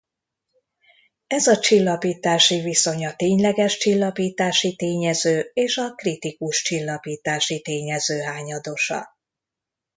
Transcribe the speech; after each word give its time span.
Ez 1.27 1.47
a 1.47 1.59
csillapítási 1.59 2.61
viszony 2.61 3.05
a 3.05 3.15
tényleges 3.15 3.77
csillapítási 3.77 4.75
tényező 4.75 5.49
és 5.53 5.77
a 5.77 5.89
kritikus 5.95 6.61
csillapítási 6.63 7.61
tényező 7.61 8.19
hányadosa. 8.19 9.15